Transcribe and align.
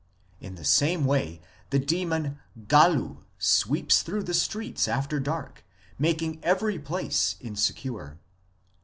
In 0.39 0.55
the 0.55 0.65
same 0.65 1.05
way 1.05 1.41
the 1.69 1.77
demon 1.77 2.39
Gallu 2.59 3.17
sweeps 3.37 4.01
through 4.01 4.23
the 4.23 4.33
streets 4.33 4.87
after 4.87 5.19
dark, 5.19 5.63
making 5.99 6.43
every 6.43 6.79
place 6.79 7.35
insecure. 7.39 8.17